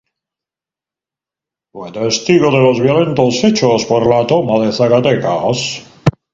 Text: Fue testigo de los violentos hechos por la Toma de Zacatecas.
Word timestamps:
Fue 1.71 1.91
testigo 1.91 2.49
de 2.49 2.57
los 2.57 2.81
violentos 2.81 3.43
hechos 3.43 3.85
por 3.85 4.07
la 4.09 4.25
Toma 4.25 4.65
de 4.65 4.71
Zacatecas. 4.71 5.85